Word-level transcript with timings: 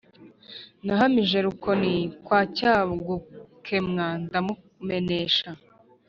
nahamije 0.85 1.37
Rukoni 1.45 1.95
kwa 2.25 2.39
Cyagukemwa 2.55 4.05
ndamumenesha 4.25 5.49